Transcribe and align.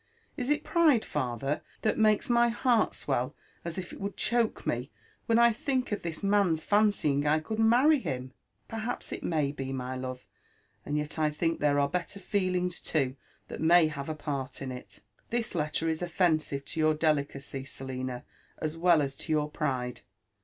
Is 0.35 0.49
it 0.49 0.63
pride, 0.63 1.05
father, 1.05 1.61
that 1.83 1.95
makes 1.95 2.27
my 2.27 2.49
heart 2.49 2.95
swell 2.95 3.35
as 3.63 3.77
if 3.77 3.93
it 3.93 4.01
would 4.01 4.17
choke 4.17 4.65
me 4.65 4.89
when 5.27 5.37
I 5.37 5.53
think 5.53 5.91
of 5.91 6.01
this 6.01 6.23
man's 6.23 6.63
fancying 6.63 7.27
I 7.27 7.39
could 7.39 7.59
marry 7.59 7.99
him 7.99 8.33
?"*' 8.57 8.67
Perhaps 8.67 9.11
it 9.11 9.21
may 9.21 9.51
be, 9.51 9.71
my 9.71 9.95
love; 9.95 10.25
and 10.87 10.97
yet 10.97 11.19
I 11.19 11.29
think 11.29 11.59
there 11.59 11.77
are 11.77 11.87
better 11.87 12.19
feelings 12.19 12.79
too 12.79 13.15
that 13.47 13.61
may 13.61 13.89
have 13.89 14.09
a 14.09 14.15
part 14.15 14.59
in 14.59 14.71
it. 14.71 15.01
This 15.29 15.53
letter 15.53 15.87
is 15.87 16.01
offensive 16.01 16.65
to 16.65 16.79
your 16.79 16.95
delicacy, 16.95 17.63
Selina, 17.65 18.25
as 18.57 18.75
well 18.75 19.03
as 19.03 19.15
to 19.17 19.31
your 19.31 19.51
pride. 19.51 20.01